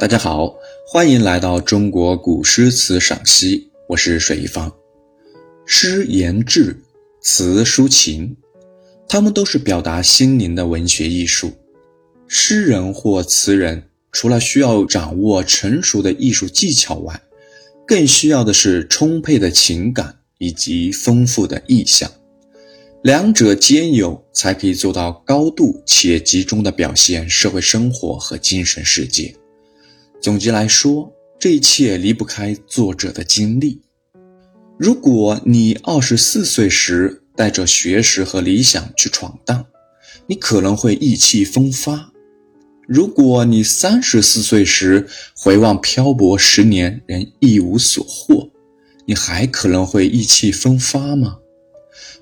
[0.00, 0.54] 大家好，
[0.86, 4.70] 欢迎来到中国古诗词赏析，我是水一方。
[5.64, 6.76] 诗言志，
[7.22, 8.36] 词抒情，
[9.08, 11.52] 它们都是表达心灵的文学艺术。
[12.28, 17.22] 诗人或词人，除了需要掌握成熟的艺术技巧外，
[17.86, 22.10] 更需要的是充沛的情感以及丰富的意象。
[23.04, 29.36] 两者兼有，才可以做到高度且集中的表现社会生活和精神世界。
[30.22, 33.82] 总结来说，这一切离不开作者的经历。
[34.78, 39.66] 如果你二十四岁时带着学识和理想去闯荡，
[40.26, 42.10] 你可能会意气风发；
[42.88, 48.48] 如果你三十四岁时回望漂泊十年仍一无所获，
[49.04, 51.36] 你还可能会意气风发吗？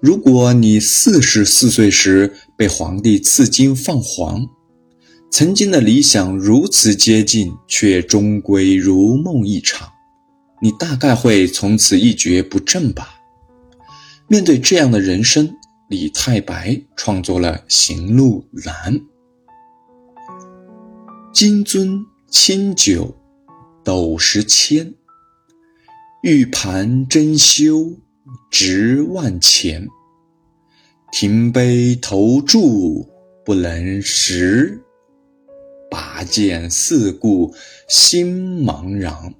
[0.00, 4.46] 如果你四十四岁时被皇帝赐金放黄，
[5.30, 9.88] 曾经的理想如此接近，却终归如梦一场，
[10.62, 13.14] 你大概会从此一蹶不振吧。
[14.26, 15.54] 面对这样的人生，
[15.88, 18.94] 李太白创作了《行路难》：
[21.32, 23.16] 金樽清酒
[23.82, 24.94] 斗十千，
[26.22, 27.92] 玉盘珍羞
[28.50, 29.86] 值万钱。
[31.12, 33.06] 停杯投箸
[33.44, 34.80] 不能食。
[35.90, 37.54] 拔剑四顾
[37.88, 39.34] 心茫然，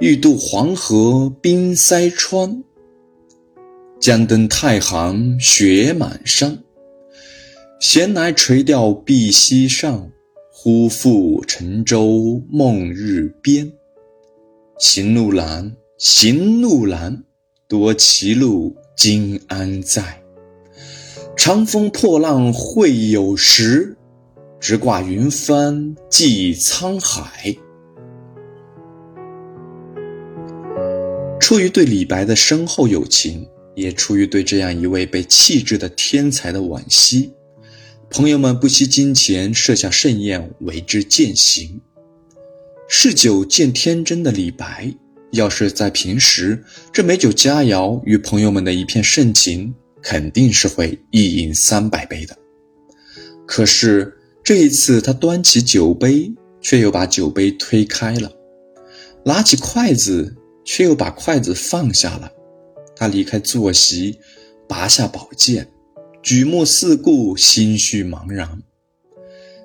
[0.00, 2.62] 欲渡黄河冰塞川。
[3.98, 6.58] 将登太行雪满山。
[7.80, 10.10] 闲来垂钓碧溪上，
[10.52, 13.72] 忽复乘舟梦日边。
[14.78, 17.24] 行路难，行路难，
[17.68, 20.22] 多歧路，今安在？
[21.36, 23.96] 长风破浪会有时。
[24.60, 27.56] 直挂云帆济沧海。
[31.40, 37.32] 出于对李白的深厚友情，也出于对这样一位被弃置的天才的惋惜，
[38.10, 41.80] 朋友们不惜金钱设下盛宴为之饯行。
[42.88, 44.94] 嗜酒见天真的李白，
[45.32, 52.36] 要是在平时，这美酒佳肴与朋友们的一片盛情，肯定是会一饮三百杯的。
[53.46, 54.12] 可是。
[54.44, 58.30] 这一次，他端起酒杯，却又把酒杯推开了；
[59.24, 62.30] 拿起筷子，却又把筷子放下了。
[62.94, 64.20] 他离开坐席，
[64.68, 65.66] 拔下宝剑，
[66.22, 68.62] 举目四顾，心绪茫然。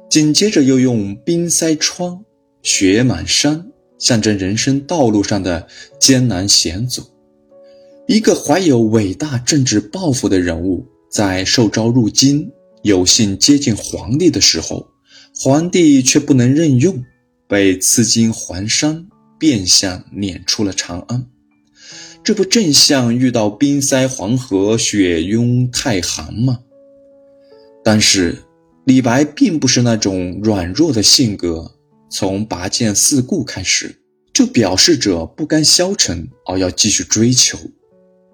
[0.10, 2.26] 紧接着，又用“冰塞窗，
[2.64, 3.71] 雪满山”
[4.02, 5.66] 象征人生道路上的
[5.98, 7.04] 艰难险阻。
[8.08, 12.52] 一个怀有伟大政治抱负的人物，在受召入京。
[12.84, 14.88] 有幸接近皇帝的时候，
[15.36, 17.04] 皇帝却不能任用，
[17.48, 19.06] 被赐金还山，
[19.38, 21.28] 变相撵出了长安。
[22.24, 26.60] 这不正像遇到冰塞黄河、雪拥太行吗？
[27.84, 28.36] 但是
[28.84, 31.72] 李白并不是那种软弱的性格，
[32.12, 37.58] 从拔剑四顾开始，就表示着不甘消沉而要继续追求。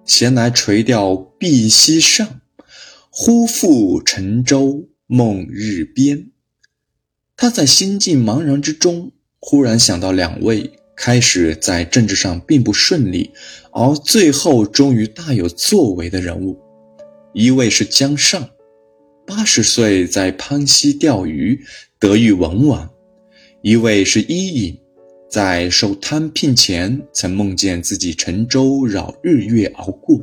[0.06, 2.42] 闲来垂钓碧溪上。
[3.20, 6.28] 忽复乘舟梦日边。
[7.36, 13.32] 他在心境茫然之中，忽然想到两位开始在政治上并不顺利，
[13.72, 16.60] 而最后终于大有作为的人物。
[17.34, 18.52] 一位是姜尚，
[19.26, 21.66] 八十岁在潘溪钓鱼，
[21.98, 22.88] 得遇文王；
[23.64, 24.78] 一位是伊尹，
[25.30, 30.22] 在受贪聘前曾梦见自己乘舟绕日月而过。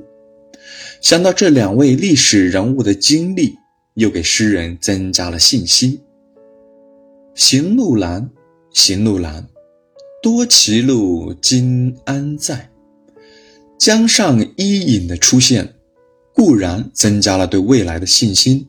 [1.01, 3.57] 想到这两位历史人物的经历，
[3.95, 6.01] 又给诗人增加了信心。
[7.35, 8.31] 行路难，
[8.73, 9.47] 行路难，
[10.23, 12.71] 多歧路，今安在？
[13.77, 15.75] 江上伊尹的出现，
[16.33, 18.67] 固然增加了对未来的信心，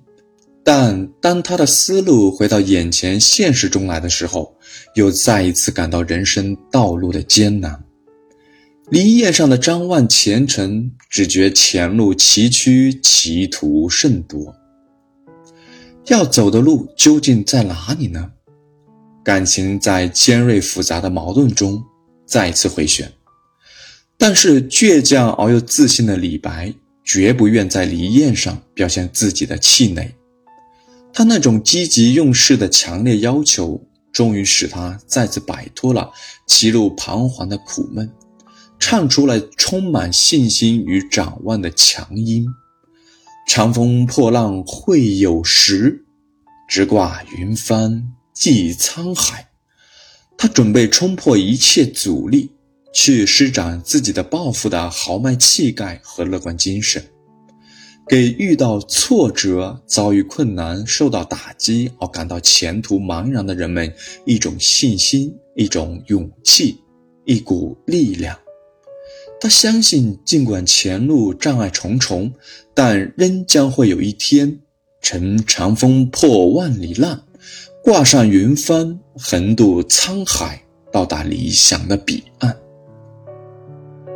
[0.68, 4.51] 但当他的思路回到眼前现实中来的时候，
[4.95, 7.86] 又再一次感到人生道路的艰难。
[8.89, 14.56] 离宴上的张望前程，只觉前路崎岖，歧途甚多。
[16.07, 18.31] 要走的路究竟在哪里呢？
[19.24, 21.84] 感情在尖锐复杂的矛盾中
[22.25, 23.12] 再次回旋。
[24.18, 26.74] 但是倔强而又自信的李白，
[27.04, 30.12] 绝不愿在离宴上表现自己的气馁。
[31.17, 33.81] 他那种积极用事的强烈要求，
[34.12, 36.12] 终于使他再次摆脱了
[36.45, 38.12] 歧路彷徨的苦闷。
[38.77, 42.45] 唱出了充满信心与展望的强音。
[43.47, 46.03] 长风破浪会有时，
[46.67, 49.47] 直挂云帆济沧海。
[50.38, 52.51] 他准备冲破一切阻力，
[52.94, 57.01] 去施展自己的抱负的豪迈气概和乐观精神，
[58.07, 63.92] 给遇到挫折、遭遇困难、受到打击而感到前途茫然的人们
[64.25, 66.80] 一种信心、一种勇气、
[67.25, 68.38] 一股力量。
[69.40, 72.31] 他相信，尽管前路障碍重重，
[72.74, 74.60] 但仍将会有一天，
[75.01, 77.22] 乘长风破万里浪。
[77.84, 82.56] 挂上云帆，横渡沧海，到达理想的彼岸。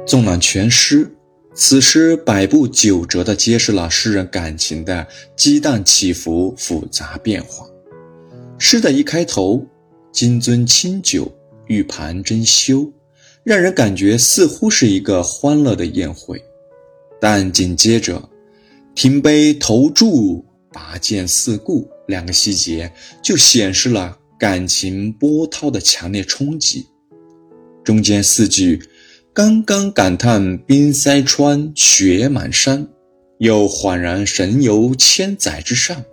[0.07, 1.11] 纵览全诗，
[1.53, 5.05] 此诗百步九折地揭示了诗人感情的
[5.35, 7.67] 激荡起伏、复杂变化。
[8.57, 9.65] 诗的一开头
[10.11, 11.31] ，“金樽清酒，
[11.67, 12.91] 玉盘珍羞”，
[13.43, 16.41] 让人感觉似乎是一个欢乐的宴会，
[17.19, 18.29] 但紧接着
[18.95, 21.89] ，“停杯投箸，拔剑四顾”。
[22.07, 22.91] 两个细节
[23.21, 26.87] 就显示了感情波涛的强烈冲击。
[27.83, 28.81] 中间四句
[29.39, 32.85] “刚刚感叹冰塞川，雪满山”，
[33.39, 36.03] 又恍然神游千载之上，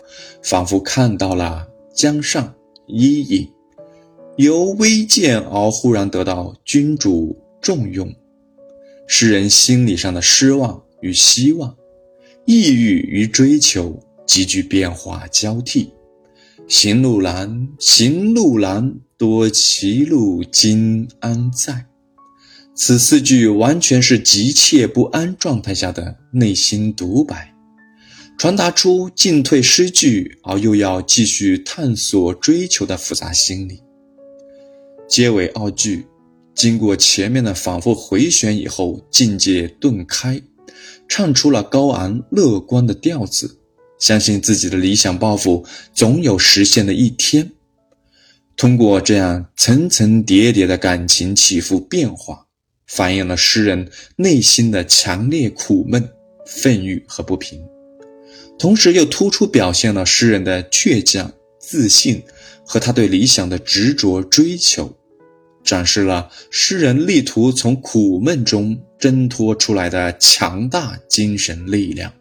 [0.45, 2.55] 仿佛看到了江上
[2.87, 3.51] 伊尹，
[4.37, 8.15] 由微贱而忽然得到君主重用，
[9.09, 11.77] 诗人心理上的失望与希望，
[12.45, 14.01] 抑郁与追求。
[14.25, 15.93] 急剧变化交替，
[16.69, 21.87] 行路难，行路难，多歧路，今安在？
[22.79, 27.55] 此四句完全是急切不安状态下的内心独白，
[28.37, 33.81] 传达出进退失据而又要继续探索追求的复杂心理。
[35.09, 36.07] 结尾二句，
[36.55, 40.39] 经过前面的反复回旋以后，境界顿开，
[41.09, 43.59] 唱出了高昂乐观的调子。
[43.99, 45.65] 相信自己的理想抱负
[45.95, 47.51] 总有实现的一天。
[48.55, 52.46] 通过这样层层叠叠的感情起伏变化，
[52.87, 56.09] 反映了诗人内心的强烈苦闷、
[56.47, 57.61] 愤郁和不平，
[58.59, 62.23] 同时又突出表现了诗人的倔强、自信
[62.65, 64.97] 和他对理想的执着追求，
[65.65, 72.13] 展示了诗人力图从苦闷中挣脱出来的强大精神力量。